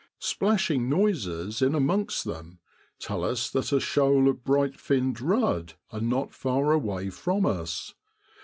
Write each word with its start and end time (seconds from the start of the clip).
Splashing 0.17 0.89
noises 0.89 1.61
in 1.61 1.75
amongst 1.75 2.25
them 2.25 2.57
tell 2.97 3.23
us 3.23 3.51
that 3.51 3.71
a 3.71 3.79
shoal 3.79 4.27
of 4.27 4.43
bright 4.43 4.79
finned 4.79 5.21
rudd 5.21 5.75
are 5.91 6.01
not 6.01 6.33
far 6.33 6.71
away 6.71 7.11
from 7.11 7.45
us. 7.45 7.93